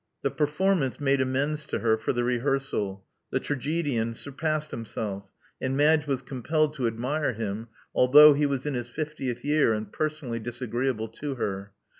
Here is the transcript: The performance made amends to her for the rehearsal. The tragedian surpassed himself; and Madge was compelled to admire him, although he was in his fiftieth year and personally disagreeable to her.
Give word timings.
The 0.23 0.31
performance 0.31 0.99
made 0.99 1.21
amends 1.21 1.67
to 1.67 1.77
her 1.77 1.95
for 1.95 2.11
the 2.11 2.23
rehearsal. 2.23 3.05
The 3.29 3.39
tragedian 3.39 4.15
surpassed 4.15 4.71
himself; 4.71 5.29
and 5.61 5.77
Madge 5.77 6.07
was 6.07 6.23
compelled 6.23 6.73
to 6.73 6.87
admire 6.87 7.33
him, 7.33 7.67
although 7.93 8.33
he 8.33 8.47
was 8.47 8.65
in 8.65 8.73
his 8.73 8.89
fiftieth 8.89 9.45
year 9.45 9.73
and 9.75 9.93
personally 9.93 10.39
disagreeable 10.39 11.09
to 11.09 11.35
her. 11.35 11.73